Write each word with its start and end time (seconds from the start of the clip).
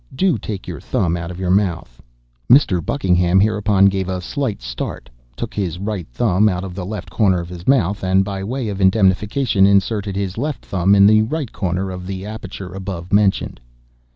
Do 0.15 0.39
take 0.39 0.65
your 0.67 0.79
thumb 0.79 1.15
out 1.15 1.29
of 1.29 1.39
your 1.39 1.51
mouth!" 1.51 2.01
Mr. 2.49 2.83
Buckingham, 2.83 3.39
hereupon, 3.39 3.85
gave 3.85 4.09
a 4.09 4.19
slight 4.19 4.59
start, 4.59 5.11
took 5.35 5.53
his 5.53 5.77
right 5.77 6.07
thumb 6.11 6.49
out 6.49 6.63
of 6.63 6.73
the 6.73 6.87
left 6.87 7.11
corner 7.11 7.39
of 7.39 7.49
his 7.49 7.67
mouth, 7.67 8.03
and, 8.03 8.25
by 8.25 8.43
way 8.43 8.67
of 8.69 8.81
indemnification 8.81 9.67
inserted 9.67 10.15
his 10.15 10.39
left 10.39 10.65
thumb 10.65 10.95
in 10.95 11.05
the 11.05 11.21
right 11.21 11.51
corner 11.51 11.91
of 11.91 12.07
the 12.07 12.25
aperture 12.25 12.73
above 12.73 13.13
mentioned. 13.13 13.59